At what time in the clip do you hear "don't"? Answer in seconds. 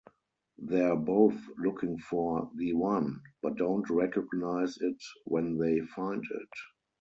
3.57-3.87